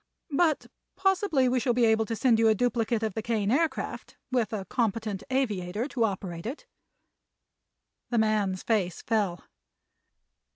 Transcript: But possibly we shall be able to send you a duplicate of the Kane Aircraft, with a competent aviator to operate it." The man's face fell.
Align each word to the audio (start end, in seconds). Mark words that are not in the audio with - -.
But 0.31 0.65
possibly 0.95 1.47
we 1.47 1.59
shall 1.59 1.75
be 1.75 1.85
able 1.85 2.07
to 2.07 2.15
send 2.15 2.39
you 2.39 2.47
a 2.47 2.55
duplicate 2.55 3.03
of 3.03 3.13
the 3.13 3.21
Kane 3.21 3.51
Aircraft, 3.51 4.17
with 4.31 4.51
a 4.51 4.65
competent 4.65 5.21
aviator 5.29 5.87
to 5.89 6.05
operate 6.05 6.47
it." 6.47 6.65
The 8.09 8.17
man's 8.17 8.63
face 8.63 9.03
fell. 9.03 9.43